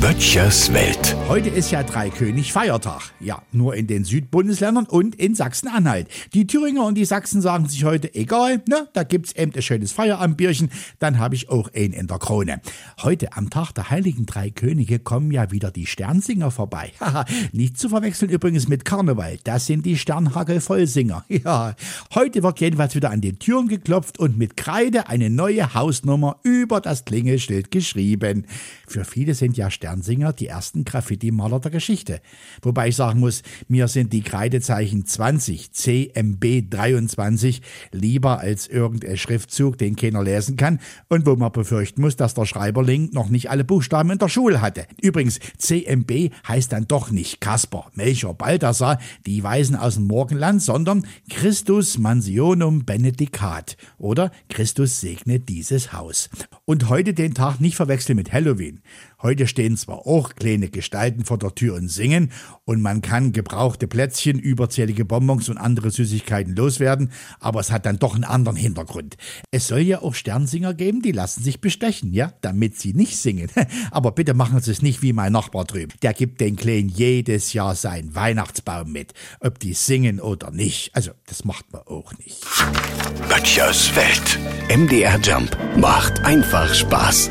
[0.00, 1.16] Böttchers Welt.
[1.28, 3.12] Heute ist ja Dreikönig Feiertag.
[3.20, 6.08] Ja, nur in den Südbundesländern und in Sachsen-Anhalt.
[6.34, 9.92] Die Thüringer und die Sachsen sagen sich heute, egal, ne, da gibt's eben ein schönes
[9.92, 12.60] Feierabendbierchen, dann habe ich auch einen in der Krone.
[13.02, 16.92] Heute am Tag der Heiligen Drei Könige kommen ja wieder die Sternsinger vorbei.
[17.00, 21.24] Haha, nicht zu verwechseln übrigens mit Karneval, das sind die Sternhagel-Vollsinger.
[21.42, 21.74] Ja,
[22.14, 26.80] heute wird jedenfalls wieder an den Türen geklopft und mit Kreide eine neue Hausnummer über
[26.82, 28.46] das Klingelschild geschrieben.
[28.86, 32.20] Für viele sind ja Sternsinger die ersten Graffiti-Maler der Geschichte.
[32.62, 37.62] Wobei ich sagen muss, mir sind die Kreidezeichen 20 CMB 23
[37.92, 42.46] lieber als irgendein Schriftzug, den keiner lesen kann und wo man befürchten muss, dass der
[42.46, 44.86] Schreiberling noch nicht alle Buchstaben in der Schule hatte.
[45.00, 51.06] Übrigens, CMB heißt dann doch nicht Kasper, Melchior, Balthasar, die Weisen aus dem Morgenland, sondern
[51.28, 56.30] Christus Mansionum Benedicat oder Christus segne dieses Haus.
[56.64, 58.80] Und heute den Tag nicht verwechseln mit Halloween.
[59.22, 62.32] Heute stehen zwar auch kleine Gestalten vor der Tür und singen
[62.64, 67.98] und man kann gebrauchte Plätzchen, überzählige Bonbons und andere Süßigkeiten loswerden, aber es hat dann
[67.98, 69.18] doch einen anderen Hintergrund.
[69.50, 73.50] Es soll ja auch Sternsinger geben, die lassen sich bestechen, ja, damit sie nicht singen.
[73.90, 75.92] Aber bitte machen Sie es nicht wie mein Nachbar drüben.
[76.02, 80.94] Der gibt den Kleinen jedes Jahr seinen Weihnachtsbaum mit, ob die singen oder nicht.
[80.94, 82.46] Also, das macht man auch nicht.
[83.28, 84.38] Böttchers Welt.
[84.74, 87.30] MDR Jump macht einfach Spaß.